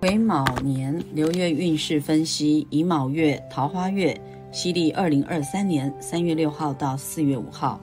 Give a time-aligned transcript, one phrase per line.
[0.00, 4.18] 癸卯年流月运势分析：乙卯月桃花月，
[4.50, 7.78] 西历二零二三年三月六号到四月五号。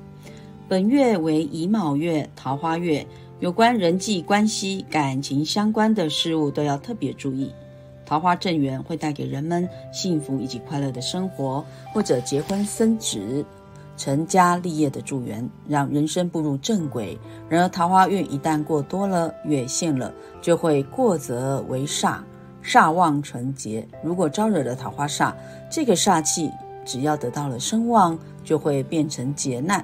[0.67, 3.05] 本月为乙卯月桃花月，
[3.39, 7.53] 有关人际关系、感情相关的事物都要特别注意。
[8.03, 13.45] 桃花正缘会带给人们幸福以及快乐的生活，或者结婚生子。
[13.97, 17.17] 成家立业的助缘，让人生步入正轨。
[17.49, 22.19] 然而，桃花运一旦过多了、越线了，就会过则为煞，
[22.63, 23.85] 煞旺成劫。
[24.03, 25.33] 如果招惹了桃花煞，
[25.69, 26.49] 这个煞气
[26.85, 29.83] 只要得到了声望，就会变成劫难。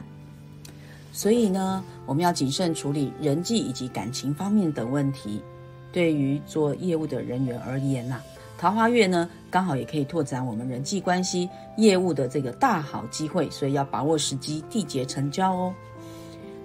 [1.12, 5.41] 所以呢，我们要谨慎处理人际以及感情方面等问题。
[5.91, 8.20] 对于做业务的人员而言呐。
[8.57, 15.71] 桃花月呢，刚好也可以拓展我们人际关系、业务的这个大好机会，所以要把握时机，缔结成交哦。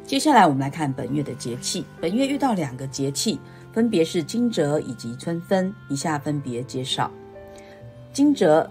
[0.07, 3.39] 接下来我们来看本月的节气，本月遇到两个节气，
[3.75, 5.71] 分别是惊蛰以及春分。
[5.91, 7.11] 以下分别介绍：
[8.11, 8.67] 惊蛰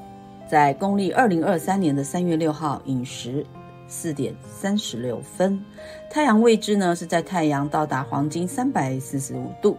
[0.49, 3.45] 在公历二零二三年的三月六号寅时
[3.87, 5.63] 四点三十六分，
[6.09, 9.77] 太阳位置呢是在太阳到达黄金三百四十五度。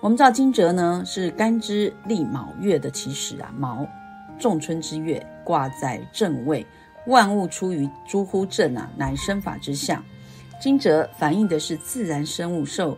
[0.00, 3.86] 我们知道惊蛰呢是干支立卯月的起始啊，卯，
[4.38, 6.66] 仲春之月，挂在正位，
[7.06, 10.02] 万物出于诸乎正啊，乃生法之象。
[10.58, 12.96] 惊蛰反映的是自然生物受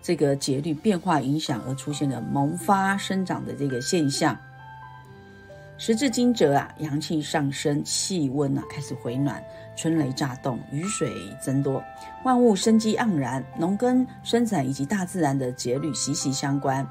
[0.00, 4.34] 这个节律变化影响而出现的萌发生长的这个现象。
[5.78, 9.40] 时至惊蛰啊，阳气上升，气温啊开始回暖，
[9.76, 11.82] 春雷乍动，雨水增多，
[12.24, 16.84] 万物生机盎然，农耕生产以及大自然的节律息息相关。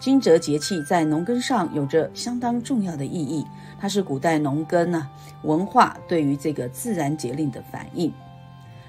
[0.00, 3.46] 惊蛰节气在农耕上有着相当重要的意义，
[3.78, 5.10] 它是古代农耕啊
[5.42, 8.10] 文化对于这个自然节令的反应。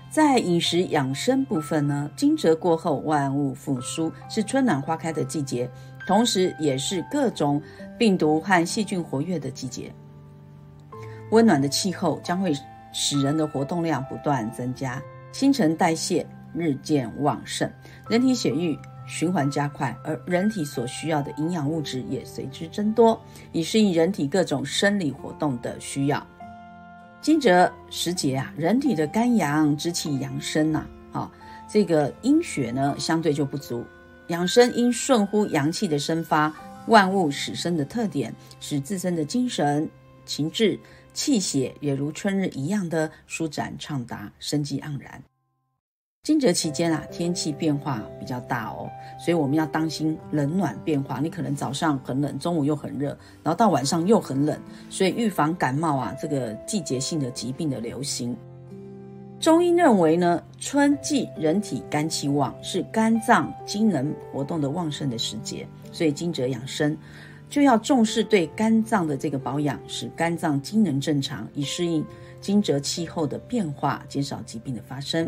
[0.10, 5.70] 在饮食养生部分呢，惊蛰过后万物复苏，是春暖花开的季节。
[6.12, 7.62] 同时，也是各种
[7.98, 9.90] 病毒和细菌活跃的季节。
[11.32, 12.52] 温暖的气候将会
[12.92, 15.02] 使人的活动量不断增加，
[15.32, 17.72] 新陈代谢日渐旺盛，
[18.10, 18.78] 人体血液
[19.08, 23.18] 循环加快，而人体所需要的营养物质也随之增多，
[23.54, 26.22] 以适应人体各种生理活动的需要。
[27.22, 31.32] 惊蛰时节啊，人体的肝阳之气阳升呐，啊，
[31.70, 33.86] 这个阴血呢相对就不足。
[34.32, 36.54] 养生应顺乎阳气的生发，
[36.88, 39.90] 万物始生的特点，使自身的精神、
[40.26, 40.80] 情志、
[41.14, 45.22] 气血也如春日一样的舒展畅达，生机盎然。
[46.24, 48.90] 惊蛰期间啊，天气变化比较大哦，
[49.20, 51.20] 所以我们要当心冷暖变化。
[51.20, 53.10] 你可能早上很冷，中午又很热，
[53.44, 54.58] 然后到晚上又很冷，
[54.90, 58.38] 所以预防感冒啊，这个季节性的疾病的流行。
[59.42, 66.96] 中医认为呢，春季人体肝气旺，是肝脏机能活动的旺盛的时节，所以惊蛰养生
[67.50, 72.06] 就要重视对肝脏的这个保养，使肝脏机能正常，以适应
[72.40, 75.28] 惊蛰气候的变化，减少疾病的发生。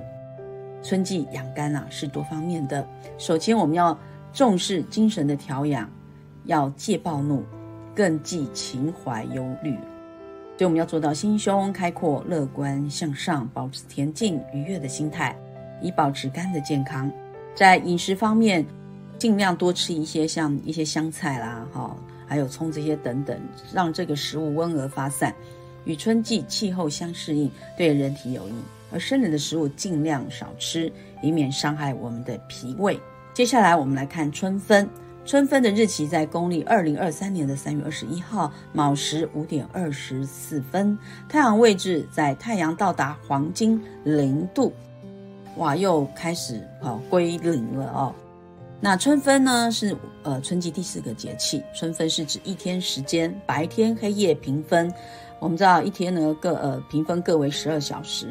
[0.83, 2.87] 春季养肝啊，是多方面的。
[3.17, 3.97] 首先，我们要
[4.31, 5.89] 重视精神的调养，
[6.45, 7.43] 要戒暴怒，
[7.95, 9.75] 更忌情怀忧虑。
[10.55, 15.35] 所以我们要做到心胸开阔、乐观向上，保持恬静愉悦的心态，
[15.81, 17.11] 以保持肝的健康。
[17.55, 18.65] 在饮食方面，
[19.17, 21.95] 尽量多吃一些像一些香菜啦，哈，
[22.27, 23.39] 还有葱这些等等，
[23.73, 25.33] 让这个食物温而发散，
[25.85, 28.53] 与春季气候相适应，对人体有益。
[28.91, 30.91] 而生冷的食物尽量少吃，
[31.23, 32.99] 以免伤害我们的脾胃。
[33.33, 34.87] 接下来我们来看春分。
[35.25, 40.97] 春分的日期在公历二零二三年的三月二十一号卯时五点二十四分，
[41.29, 44.73] 太阳位置在太阳到达黄金零度，
[45.55, 48.13] 哇，又开始啊归零了哦。
[48.81, 54.93] 那春分呢是呃春季第四个节气，春分是指一天时间白天黑夜平分，
[55.39, 58.27] 我们知道一天呢各呃平分各为十二小时，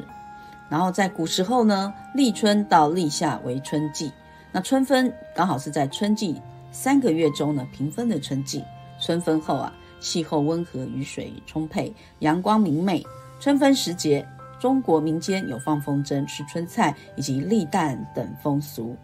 [0.68, 4.12] 然后在古时候呢立春到立夏为春季，
[4.52, 6.38] 那春分刚好是在春季。
[6.72, 8.64] 三个月中呢，平分的春季，
[8.98, 13.04] 春分后啊，气候温和，雨水充沛，阳光明媚。
[13.38, 14.26] 春分时节，
[14.58, 18.96] 中国民间有放风筝、吃春菜以及立蛋等风俗。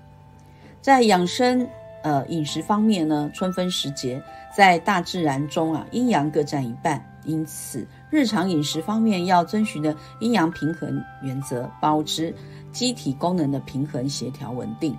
[0.81, 1.69] 在养生
[2.03, 4.23] 呃饮食方面呢，春分时节
[4.57, 12.33] 在大自然中啊，阴阳各占一半，因此日常饮食方面要遵循的阴阳平衡原则，保持
[12.73, 14.97] 机体功能的平衡、协调、稳定。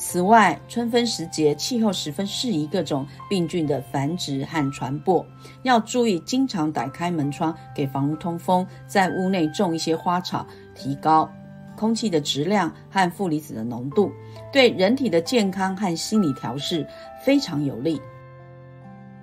[0.00, 5.26] 此外，春分时节气候十分适宜各种病菌的繁殖和传播，
[5.64, 11.28] 要注意经常打开门窗给房屋通风，在屋内种一些花草，提高
[11.76, 14.12] 空气的质量和负离子的浓度，
[14.52, 16.86] 对人体的健康和心理调试
[17.24, 18.00] 非常有利。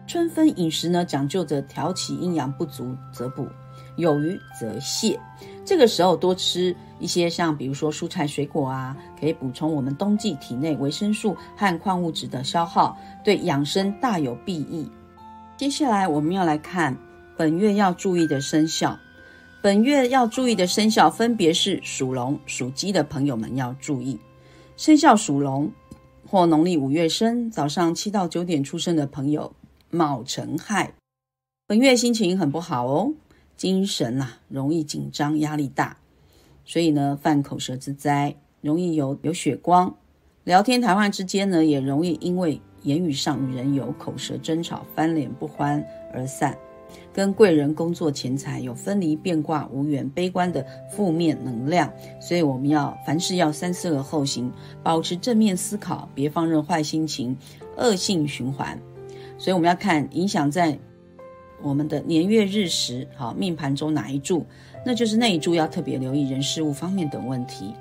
[0.05, 3.47] 春分饮食呢，讲究着调起阴阳不足则补，
[3.97, 5.19] 有余则泻。
[5.63, 14.89] 这个时候多吃一些像比如说蔬菜水果啊，可以补充我们冬季体内维生素和矿物质的消耗，对养生大有裨益。
[15.57, 16.95] 接下来我们要来看
[17.37, 18.97] 本月要注意的生肖。
[19.61, 24.19] 本月要注意的生肖分别是属龙、属鸡的朋友们要注意。
[24.77, 25.71] 生肖属龙
[26.27, 29.51] 或农历五月生，早上七到九点出生的朋友。
[29.91, 30.93] 卯辰亥，
[31.67, 33.13] 本月心情很不好哦，
[33.57, 35.97] 精神呐容易紧张，压力大，
[36.63, 39.95] 所以呢犯口舌之灾，容易有有血光。
[40.43, 46.57] 聊天谈话之间呢，也容易因为言语上与人有口舌争吵，翻脸不欢而散。
[47.11, 51.91] 跟贵人工作钱财有分离变卦无缘，悲观的负面能量，
[52.21, 54.51] 所以我们要凡事要三思而后行，
[54.83, 57.35] 保持正面思考，别放任坏心情，
[57.77, 58.79] 恶性循环。
[59.37, 60.77] 所以我们要看影响在
[61.61, 64.45] 我们的年月日时，好命盘中哪一柱，
[64.85, 67.73] 那就是那一柱要特别留意人事物方面等问题。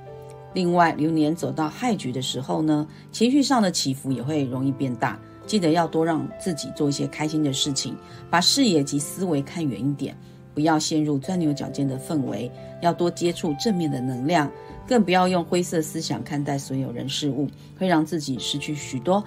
[0.55, 7.97] 另外，流年走到亥局的时候呢，情绪上的起伏也会容易变大，记得要多让自己做一些开心的事情，
[8.31, 10.17] 把视野及思维看远一点，
[10.55, 12.49] 不要陷入钻牛角尖的氛围，
[12.81, 14.49] 要多接触正面的能量，
[14.87, 19.23] 更不要用灰色思想看待所有人事物，会让自己失去许多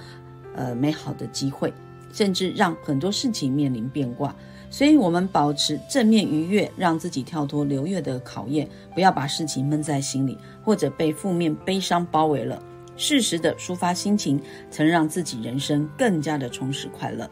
[0.55, 1.73] 呃美好的机会。
[2.11, 4.35] 甚至让很多事情面临变卦，
[4.69, 12.61] 所以我们保持正面愉悦，让自己跳脱流月的考验，不要把事情闷在心里，或者被负面悲伤包围了。
[12.95, 17.29] 适时的抒发心情，曾让自己人生更加的充实快乐。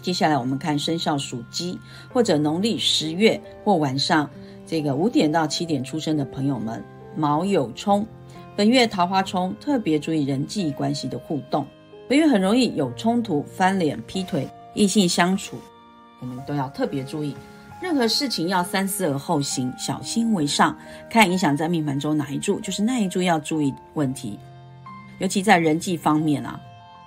[0.00, 1.78] 接下来我们看生肖属鸡
[2.12, 4.28] 或者农历十月或晚上
[4.66, 6.84] 这个五点到七点出生的朋友们，
[7.16, 8.06] 卯酉冲，
[8.54, 11.66] 本月桃花冲，特别注意人际关系的互动。
[12.06, 15.56] 本月很容易有冲突、翻脸、劈腿、异性相处，
[16.20, 17.34] 我们都要特别注意。
[17.80, 20.76] 任何事情要三思而后行，小心为上。
[21.10, 24.38] 看影响在命盘中哪一柱，就是那一柱要注意问题。
[25.18, 26.60] 尤其在人际方面啊，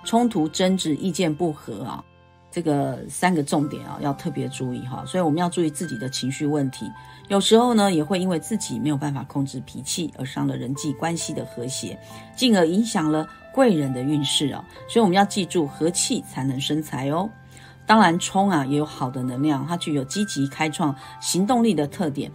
[0.04, 2.04] 冲突、争执、意见不合啊，
[2.50, 5.04] 这个三个重点啊，要特别注意哈。
[5.06, 6.90] 所以我们要注意自己的情绪问题。
[7.28, 11.96] 有时候呢，也会因为自己没有办法控制脾气，而伤了人际关系的和谐，
[12.36, 13.28] 进而影响了。
[13.58, 17.28] 贵人的运势哦，所以我们要记住，和气才能生财哦。
[17.84, 22.30] 当然，冲啊也有好的能量，它具有积极、开创、行动力的特点。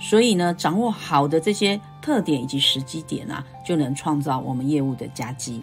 [0.00, 5.62] 所以呢，掌握好的这些特点以及时机点啊，就能创造我们业务的佳绩。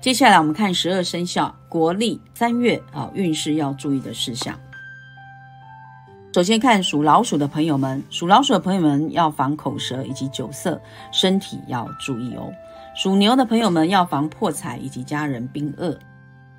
[0.00, 4.56] 接下来我们看十二生肖国历三月啊运势要注意的事项。
[6.32, 10.80] 首先看属老鼠的朋友们，属老鼠的朋友们要防口舌以及酒色，
[11.10, 12.52] 身体要注意哦。
[12.94, 15.92] 属牛的朋友们要防破财以及家人病恶；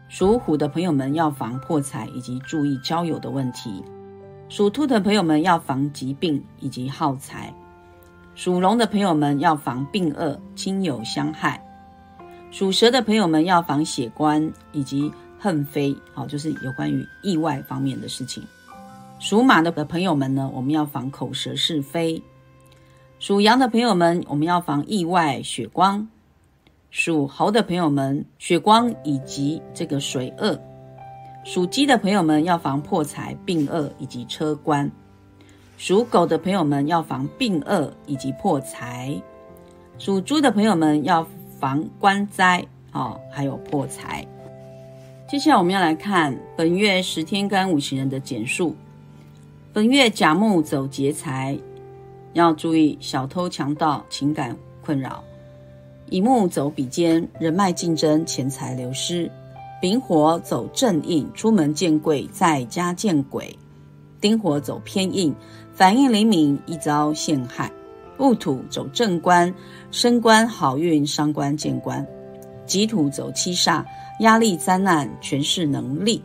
[0.10, 3.82] 属虎的朋友们要防破财以及注意交友的问题；
[4.50, 7.54] 属兔的朋友们要防疾病以及耗财；
[8.36, 11.58] 属龙的朋友们要防病恶、亲友相害；
[12.52, 15.10] 属蛇的朋友们要防血光以及
[15.40, 18.44] 恨飞，好，就是有关于意外方面的事情；
[19.22, 22.24] 属马的朋友们呢，我们要防口舌是非；
[23.20, 26.08] 属羊的朋友们，我们要防意外血光。
[26.90, 30.60] 属猴的朋友们，血光以及这个水厄；
[31.46, 34.90] 属鸡的朋友们要防破财、病厄以及车官；
[35.78, 39.22] 属狗的朋友们要防病厄以及破财；
[40.00, 41.28] 属猪的朋友们要
[41.60, 44.26] 防官灾啊，还有破财。
[45.30, 48.76] 接下来我们要来看本月十天干五行人的简述。
[49.74, 51.58] 本月甲木走劫财，
[52.34, 55.24] 要注意小偷强盗、情感困扰。
[56.10, 59.32] 乙木走比肩，人脉竞争，钱财流失；
[59.82, 63.46] 丙火走正印，出门见贵，在家见鬼；
[64.20, 65.34] 丁火走偏印，
[65.74, 67.72] 反应灵敏，易遭陷害；
[68.18, 69.56] 戊土走正官，
[69.90, 72.06] 升官好运，伤官见官；
[72.66, 73.86] 己土走七煞，
[74.20, 76.22] 压力灾难，权势能力；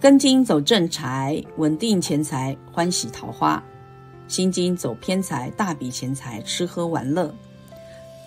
[0.00, 3.62] 庚金走正财，稳定钱财，欢喜桃花；
[4.28, 7.30] 辛金走偏财，大笔钱财，吃喝玩乐。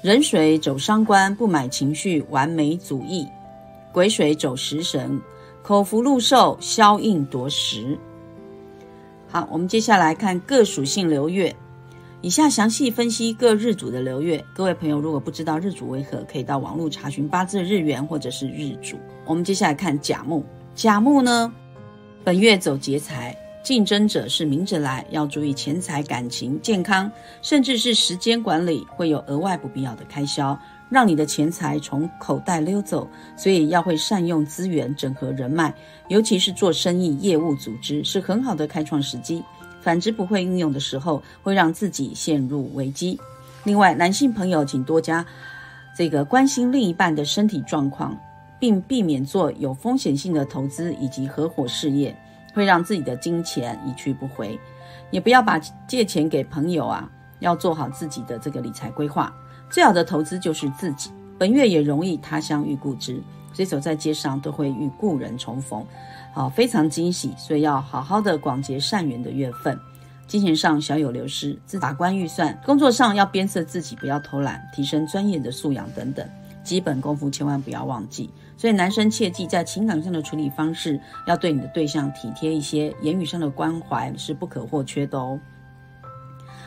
[0.04, 3.26] 壬水走伤官，不买情绪，完美主义；
[3.92, 5.20] 癸水走食神，
[5.64, 7.98] 口福禄寿，消印夺食。
[9.28, 11.56] 好，我们接下来看各属性流月。
[12.22, 14.46] 以下详细分析各日主的流月。
[14.54, 18.96] 各位朋友，如果不知道日主为何，可以到网络查询八字日元或者是日主。
[19.26, 20.44] 我们接下来看甲木，
[20.76, 21.52] 甲木呢，
[22.26, 27.12] 本月走劫财，竞争者是明着来，要注意钱财、感情、健康，
[27.42, 30.58] 甚至是时间管理，会有额外不必要的开销，
[30.90, 33.06] 让你的钱财从口袋溜走。
[33.36, 35.74] 所以要会善用资源，整合人脉，
[36.08, 39.44] 尤其是做生意、业务组织是很好的开创时机。
[39.82, 43.20] 反之，不会运用的时候，会让自己陷入危机。
[43.66, 45.26] 另外，男性朋友请多加
[45.94, 48.18] 这个关心另一半的身体状况，
[48.64, 52.18] 并避免做有风险性的投资以及合伙事业。
[52.54, 54.58] 会让自己的金钱一去不回，
[55.12, 59.36] 也不要把借钱给朋友啊，要做好自己的这个理财规划。
[59.72, 61.10] 最好的投资就是自己。
[61.40, 65.84] 本月也容易他乡遇故知，所以走在街上都会与故人重逢，
[66.32, 67.34] 好非常惊喜。
[67.36, 69.78] 所以要好好的广结善缘的月份。
[70.28, 72.56] 金钱上小有流失，自把关预算。
[72.64, 76.24] 工作上要鞭策自己不要偷懒，提升专业的素养等等，
[76.64, 78.30] 基本功夫千万不要忘记。
[78.56, 85.40] 所以男生切记在情感上的处理方式，要对你的对象体贴一些，言语上的关怀是不可或缺的哦。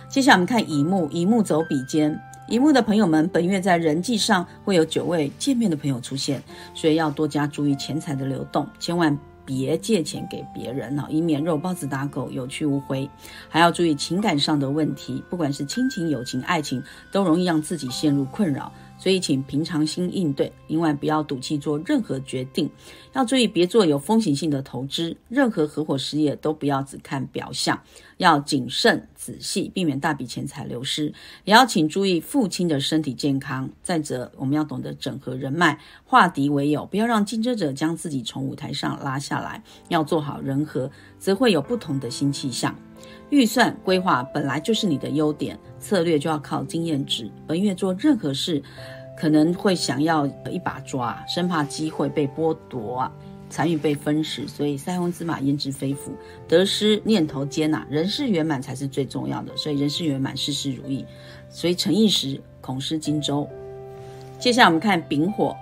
[0.09, 6.43] 接下来我们看乙木，乙木走比肩，乙木的朋友们，本月在人际上会有九位见面的朋友出现，
[6.75, 13.09] 所以要多加注意钱财的流动，千万别借钱给别人哦，以免肉包子打狗，有去无回。
[13.49, 18.71] 还要注意情感上的问题，不管是亲情、友情、爱情，都容易让自己陷入困扰。
[18.99, 20.50] 所以，请平常心应对。
[20.69, 22.71] 另外，不要赌气做任何决定，
[23.12, 25.17] 要注意别做有风险性的投资。
[25.29, 27.81] 任何合伙事业都不要只看表象，
[28.17, 31.12] 要谨慎仔细，避免大笔钱财流失。
[31.45, 33.71] 也要请注意父亲的身体健康。
[33.83, 39.62] 再者，我们要懂得整合人脉，化敌为友，不要让竞争者将自己从舞台上拉下来。
[39.88, 42.75] 要做好人和，则会有不同的新气象。
[43.29, 47.31] 预算规划本来就是你的优点，策略就要靠经验值。
[47.47, 48.61] 而因为做任何事，
[49.16, 53.12] 可能会想要一把抓，生怕机会被剥夺啊，
[53.49, 54.49] 残余被分食。
[54.49, 56.11] 所以塞翁之马焉知非福，
[56.49, 59.57] 得失念头接纳，人事圆满才是最重要的。
[59.57, 61.05] 所以人事圆满，事事如意。
[61.49, 63.49] 所以成意时，恐失荆州。
[64.40, 65.57] 接下来我们看丙火。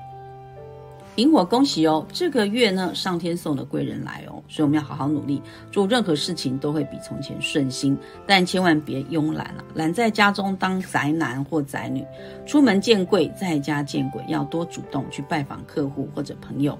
[1.16, 2.04] 萤火，恭喜哦！
[2.12, 5.40] 这个月呢，上天送的贵人来哦，所以我们要好好努力，
[5.70, 7.96] 做任何事情都会比从前顺心。
[8.26, 12.04] 但千万别慵懒了，懒在家中当宅男或宅女，
[12.44, 14.24] 出门见贵，在家见鬼。
[14.26, 16.76] 要多主动去拜访客户或者朋友。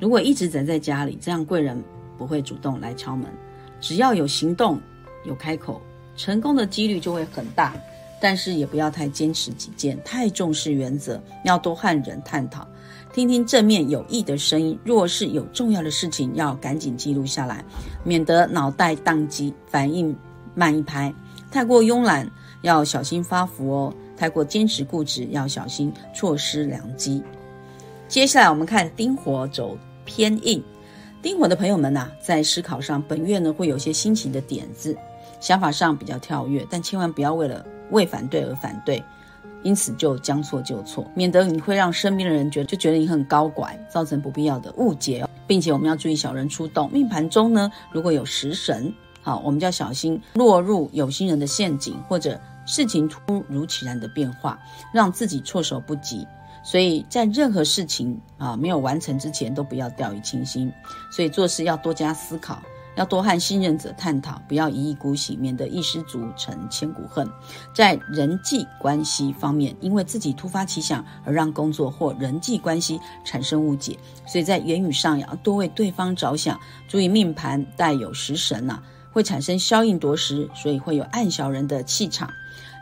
[0.00, 1.82] 如果一直宅在家里，这样贵人
[2.16, 3.30] 不会主动来敲门。
[3.78, 4.80] 只要有行动，
[5.26, 5.82] 有开口，
[6.16, 7.74] 成功的几率就会很大。
[8.18, 12.66] 但是也不要太坚持己见，太重视原则，要多和人探讨。
[13.16, 17.64] 听听正面有益的声音，若是有重要的事情，要赶紧记录下来，
[18.04, 20.14] 免得脑袋宕机，反应
[20.54, 21.10] 慢一拍。
[21.50, 22.30] 太过慵懒，
[22.60, 27.22] 要小心发福哦；太过坚持固执，要小心错失良机。
[28.06, 30.62] 接下来我们看丁火走偏硬，
[31.22, 34.94] 丁火的朋友们呐，在思考上，本月呢会有些新奇的点子，
[35.40, 39.02] 想法上比较跳跃，但千万不要为了为反对而反对。
[39.66, 45.28] 因此就将错就错，免得你会让身边的人觉得就觉得你很高拐，造成不必要的误解哦。
[45.44, 54.56] 并且我们要注意小人出动，命盘中呢如果有食神，好，我们就要小心落入有心人的陷阱，或者事情突如其来的变化，
[54.94, 56.24] 让自己措手不及。
[56.62, 60.72] 所以在任何事情啊没有完成之前，都不要掉以轻心。
[61.10, 62.62] 所以做事要多加思考。
[62.96, 67.30] 要多和信任者探讨，不要一意孤行，免得一失足成千古恨。
[67.74, 78.82] 在人际关系方面，因为自己突发奇想而让工作或人际关系产生误解，所以在言语上要多为对方着想，注意命盘带有食神呐，
[79.16, 82.28] 会产生消应夺食，所以会有暗小人的气场。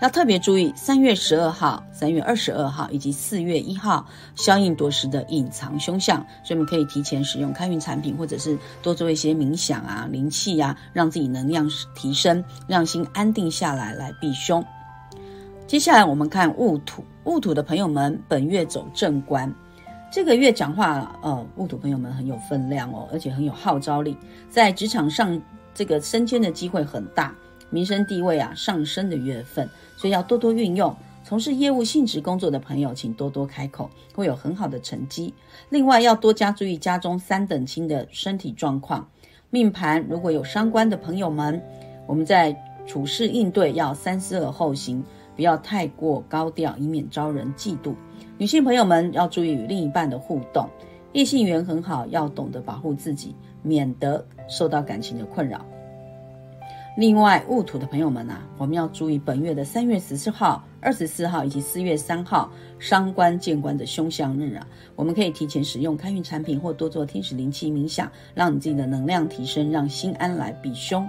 [0.03, 14.62] 要特别注意三月十二号、三月二十二号以及四月一号消应夺食的隐藏凶相，所以我们可以提前使用开运产品，或者是多做一些冥想啊、灵气呀，让自己能量提升，让心安定下来，来避凶。
[15.69, 19.55] 接下来我们看戊土，戊土的朋友们本月走正官，
[20.12, 24.19] 这个月讲话，呃，戊土朋友们很有分量哦，而且很有号召力，
[24.50, 25.41] 在职场上
[25.75, 27.35] 这个升迁的机会很大，
[27.71, 29.69] 民生地位啊上升的月份。
[29.97, 30.95] 所以要多多运用。
[31.26, 35.33] 从事业务性质工作的朋友，请多多开口，会有很好的成绩。
[35.71, 39.09] 另外，要多加注意家中三等亲的身体状况。
[39.49, 41.62] 命盘如果有伤官的朋友们，
[42.07, 42.54] 我们在
[42.87, 45.02] 处事应对要三思而后行，
[45.35, 47.95] 不要太过高调，以免招人嫉妒。
[48.37, 50.69] 女性朋友们要注意与另一半的互动，
[51.14, 55.66] 异性缘很好，要懂得保护自己，免得受到感情的困扰。
[56.97, 71.04] 另外，戊土的朋友们啊，我们要注意本月的三月十四号、二十四号以及四月三号伤官见官的凶相日啊，我们可以提前使用开运产品或多做天使灵气冥想，让你自己的能量提升，让心安来避凶。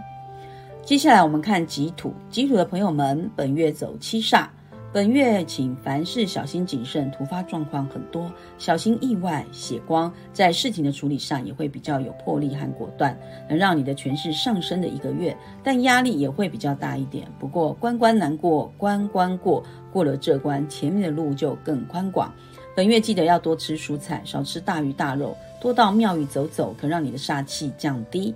[0.83, 4.47] 接下来我们看己土，己土的朋友们，本月走七煞。
[4.95, 13.13] 本月请凡事小心谨慎，突发状况很多，小心意外、血光，在事情的处理上也会比较有魄力和果断，
[13.49, 17.27] 能让你的权势上升的一个月，但压力也会比较大一点。
[17.37, 19.61] 不过关关难过关关过，
[19.91, 22.33] 过了这关，前面的路就更宽广。
[22.73, 28.33] 本月记得要多吃蔬菜，少吃大鱼大肉，多到庙宇走走，可让你的煞气降低。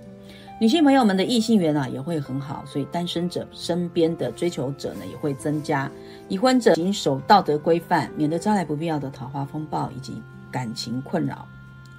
[0.60, 5.90] 女性朋友们的异性缘啊也会很好，所以单身者身边的追求者呢也会增加。
[6.28, 11.48] 已婚者谨守道德规范，免得招来不必要的桃花风暴以及感情困扰。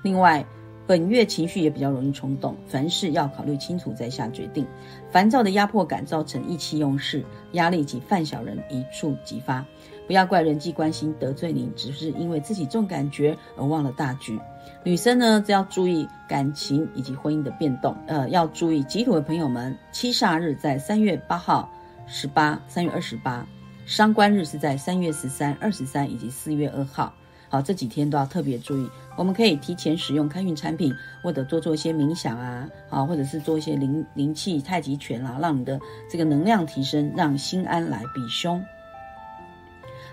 [0.03, 0.46] 另外，
[0.86, 4.63] 本月情绪也比较容易冲动，凡事要考虑清楚再下决定。
[5.10, 9.65] 烦躁的压迫感造成意气用事，压力及犯小人一触即发。
[10.12, 14.38] 不要怪人际关系得罪你，只是因为自己重感觉而忘了大局。
[14.84, 17.96] 女生呢，则要注意感情以及婚姻的变动。
[18.08, 21.72] 呃，要注意吉土的朋友们，七煞日在三月八号、
[22.08, 23.48] 十八、三月二十八，
[23.86, 27.13] 伤官日是在三月十三、二十三以及四月二号。
[27.48, 28.89] 好，这几天都要特别注意。
[29.15, 35.80] 我们可以提前使用开运产品，或者多做一些冥想啊，啊，或者是做一些灵灵气、太极拳啦，让你的
[36.12, 38.62] 这个能量提升，让心安来避凶。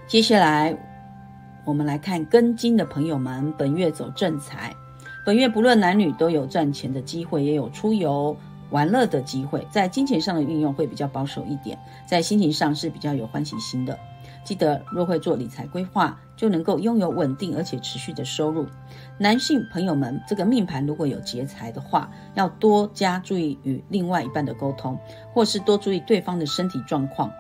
[0.09, 0.75] 接下来。
[1.67, 4.75] 我们来看庚金的朋友们，本月走正财，
[5.23, 8.35] 本月不论男女都有赚钱的机会，也有出游
[8.71, 9.69] 玩乐的机会。
[9.71, 13.99] 在金钱上的运用会比较保守一点，在心情上是比较有欢喜心的。
[14.45, 18.65] 记得若会做理财规划，就能够拥有稳定而且持续的收入。
[19.19, 24.99] 男性朋友们，这个命盘如果有劫财的话，要多加注意与另外一半的沟通，
[25.35, 27.31] 或是多注意对方的身体状况。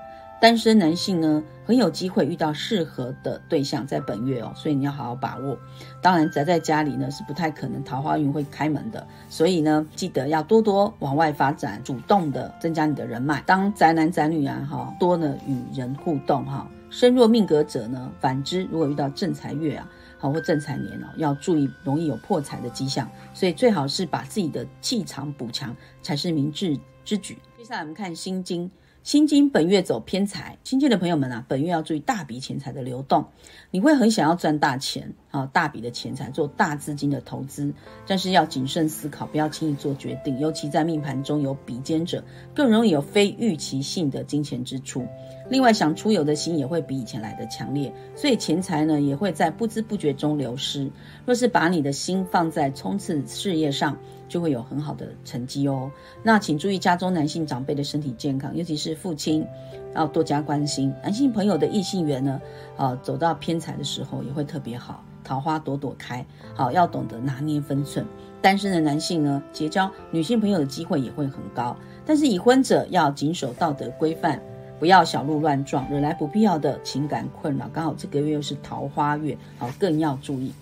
[0.40, 5.58] 单身男性呢，很有机会遇到适合的对象，在本月哦，所以你要好好把握。
[6.00, 13.42] 当然，宅在家里呢，是不太可能桃花运会开门的，所以呢，记得要多多往外发展，主动的增加你的人脉。
[13.46, 16.68] 当宅男宅女啊，哈，多呢与人互动哈。
[16.88, 27.36] 身弱命格者呢，反之，如果遇到正财月啊，好或正财年哦，要注意容易有破财的迹象，所以最好是把自己的气场补强，才是明智之举。
[27.56, 28.70] 接下来我们看心经。
[29.08, 33.24] 辛金本月走偏财，新进的朋友们啊，本月要注意大笔钱财的流动，
[33.70, 37.72] 你会很想要赚大钱啊，大笔的钱财做大资金的投资，
[38.06, 42.22] 但是要谨慎思考，不要轻易做决定，尤其在命盘中有比肩者，
[42.54, 45.06] 更容易有非预期性的金钱支出。
[45.50, 50.90] 另外，想出游的心也会比以前来的强烈，所以钱财呢也会在不知不觉中流失。
[51.24, 53.96] 若是把你的心放在冲刺事业上，
[54.28, 55.90] 就会有很好的成绩哦。
[56.22, 59.46] 那请注意家中男性长辈的身体健康，尤其是父亲，
[59.94, 60.92] 要多加关心。
[61.02, 62.40] 男性朋友的异性缘呢，
[62.76, 66.24] 啊，走到偏财的时候也会特别好，桃花朵朵开。
[66.54, 68.04] 好，要懂得拿捏分寸。
[68.42, 74.38] 单身的男性呢，结交女性朋友的机会也会很高，但是已婚者要谨守道德规范。
[74.78, 77.68] 不要小鹿乱撞，惹来不必要的情感困扰。
[77.72, 80.52] 刚好这个月又是桃花月，好更要注意。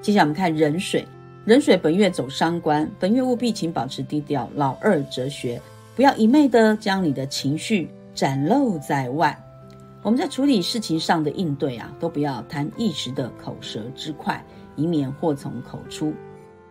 [0.00, 1.06] 接下来我们看壬水，
[1.44, 4.48] 壬水本月走伤官，本月务必请保持低调。
[4.54, 5.60] 老二哲学，
[5.94, 9.38] 不要一昧的将你的情绪展露在外。
[10.02, 16.12] 我们在处理事情上的应对啊，都不要贪一时的口舌之快，以免祸从口出。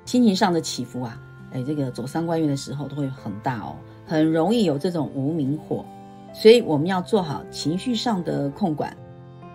[0.04, 1.18] 心情上的起伏啊，
[1.54, 3.76] 哎，这个走伤官月的时候都会很大哦。
[4.12, 5.86] 很容易有这种无名火，
[6.34, 8.94] 所以我们要做好情绪上的控管。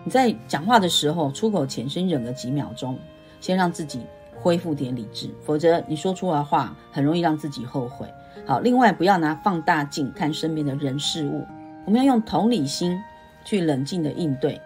[0.03, 2.97] 你在讲话的时候，出口前先忍个几秒钟，
[3.39, 4.01] 先让自己
[4.33, 8.07] 恢复点理智，否则你说出来话很容易让自己后悔。
[8.47, 11.45] 好，另外不要拿放大镜看身边的人事物，
[11.85, 12.99] 我们要用同理心
[13.45, 14.59] 去冷静的应对。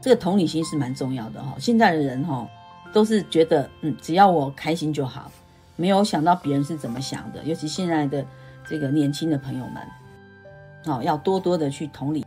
[0.00, 1.54] 这个同理心是蛮重要的哈。
[1.58, 2.48] 现在的人哈
[2.94, 5.30] 都是觉得嗯，只要我开心就好，
[5.76, 8.24] 没有想到别人是怎么想的，尤其现在的。
[8.70, 9.82] 这个年轻的朋友们，
[10.86, 12.24] 哦，要多多的去同理。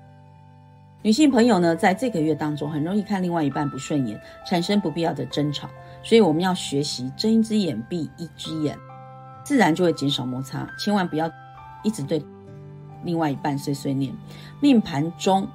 [1.01, 5.69] 女性朋友呢，在这个月当中，很容易看另外一半不顺眼，产生不必要的争吵。
[6.03, 8.77] 所以我们要学习睁一只眼闭一只眼，
[9.45, 10.67] 自然就会减少摩擦。
[10.77, 11.31] 千万不要
[11.81, 12.21] 一直对
[13.05, 14.13] 另外一半碎碎念。
[14.59, 15.47] 命盘中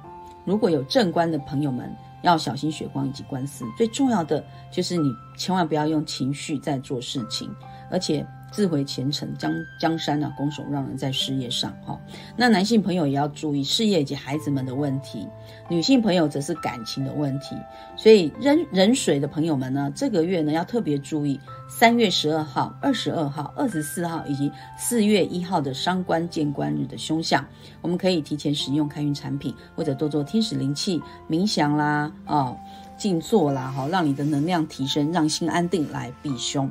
[0.43, 3.63] 如果有正官的朋友们，要小心血光以及官司。
[3.77, 7.47] 最重要的就是你千万不要用情绪在做事情，
[7.91, 11.99] 而且自毁前程，江江山啊，拱手让人在事业上哈。
[12.35, 15.27] 那男性朋友也要注意事业以及孩子们的问题，
[15.69, 17.55] 女性朋友则是感情的问题。
[17.95, 27.45] 所以壬壬水的朋友们呢，这个月呢要特别注意三月十二号、二十二号、二十四号以及四月一号的伤官见官日的凶相。
[27.81, 32.55] 我们可以提前使用开运产品，或者多做天使灵气冥想啦，啊，
[32.97, 36.69] 静坐啦，哈，让你的能量提升，让心安定来避凶。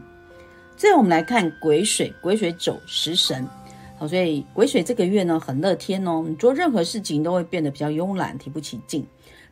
[0.78, 3.44] 最后我们来看癸水，癸水走食神，
[3.98, 9.04] 好，所以癸水这个月呢很乐天哦，你做任何事情都会变得比较慵懒，提不起劲，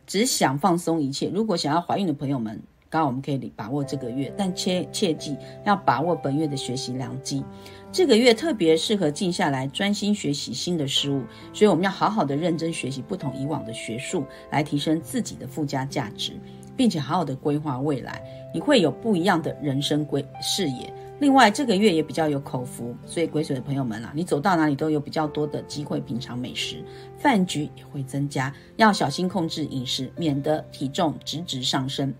[0.05, 1.29] 只想放松一切。
[1.33, 2.57] 如果想要怀孕的朋友们，
[2.89, 5.35] 刚好我们可以把握这个月，但切切记
[5.65, 7.43] 要把握本月的学习良机。
[7.91, 16.31] 这个月特别适合静下来专心学习新的事物，所以我们要好好的认真学习不同以往的学术，来提升自己的附加价值，
[16.77, 20.93] 并且好好的规划未来，你会有不一样的人生规视野。
[21.19, 26.83] 另外，这个月也比较有口福，所以癸水的朋友们啊，你走到哪里都有比较多的机会品尝美食，
[27.17, 32.13] 饭局也会增加，要小心控制饮食，免得体重直直上升。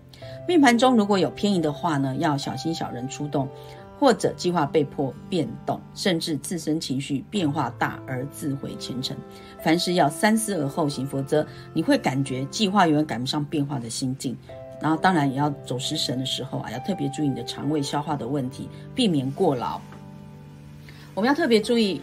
[0.48, 3.48] 命盘中如果有偏移的话呢，要小心小人出动，
[4.00, 9.16] 或者计划被迫变动，甚至自身情绪变化大而自毁前程。
[9.62, 14.36] 凡事要三思而后行，否则你会感觉计划永远赶不上变化的心境。
[14.80, 19.80] 然后当然也要走食神的时候啊，要特别注意你的肠胃消化的问题，避免过劳。
[21.14, 22.00] 我们要特别注意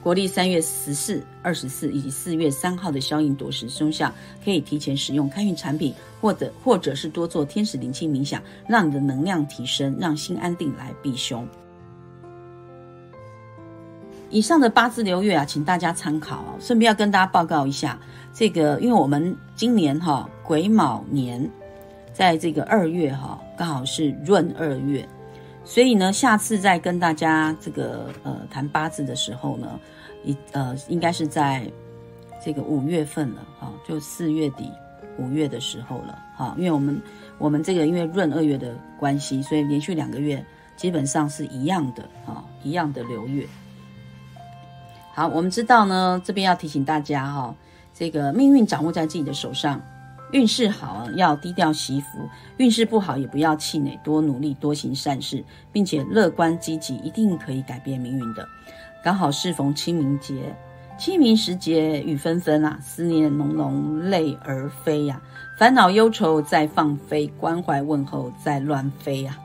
[0.00, 11.44] 国历三月十四、二十四以及四月三号的消应夺食凶相，可以提前使用开运产品，或者或者是多做天使灵气冥想，让你的能量提升，让心安定来避凶。
[14.30, 16.54] 以上的八字流月啊，请大家参考啊。
[16.60, 17.98] 顺便要跟大家报告一下，
[18.32, 21.50] 这个因为我们今年哈癸卯年。
[22.18, 25.08] 在这个二月哈，刚好是闰二月，
[25.64, 29.78] 所以呢，下次再跟大家这个呃谈八字的时候呢，
[30.24, 31.64] 一呃应该是在
[32.44, 34.68] 这个五月份了哈，就四月底
[35.16, 37.00] 五月的时候了哈，因为我们
[37.38, 40.44] 我们这个因为闰二月的关系，所以连续两个月
[40.76, 43.46] 基本上是一样的哈，一样的流月。
[45.14, 47.54] 好，我们知道呢，这边要提醒大家哈，
[47.94, 49.80] 这个命运掌握在自己的手上。
[50.32, 58.46] 运势好要低调惜福，运势不好也不要气馁，多努力多行善事，并且乐观积极，一定可以改变命运的。
[59.02, 60.54] 刚好适逢清明节，
[60.98, 65.20] 清明时节雨纷纷啊，思念浓浓泪儿飞呀，
[65.58, 69.38] 烦恼忧愁在放飞，关怀问候在乱飞呀，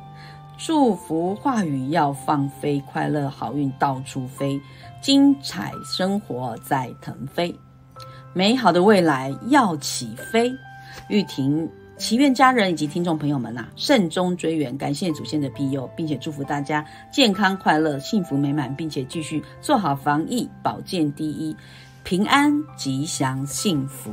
[0.58, 4.60] 祝福话语要放飞，快乐好运到处飞，
[5.02, 7.56] 精彩生活在腾飞，
[8.34, 10.52] 美好的未来要起飞。
[11.13, 21.56] 玉婷、祈愿家人以及听众朋友们呐，慎终追远，感谢祖先的庇佑，并且祝福大家健康快乐、幸福美满，并且继续做好防疫，保健第一，
[22.04, 24.12] 平安吉祥幸福。